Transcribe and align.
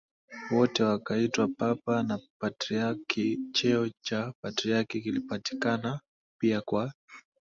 wote 0.51 0.83
wakaitwa 0.83 1.47
Papa 1.47 2.03
na 2.03 2.19
Patriarki 2.39 3.39
Cheo 3.53 3.89
cha 4.01 4.33
Patriarki 4.41 5.01
kilipatikana 5.01 6.01
pia 6.41 6.61
kwa 6.61 6.93